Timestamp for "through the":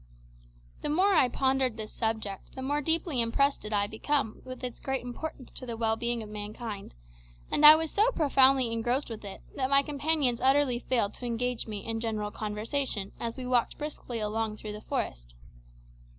14.57-14.81